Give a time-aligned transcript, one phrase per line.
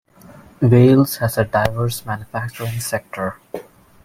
[0.63, 3.39] Wales has a diverse manufacturing sector.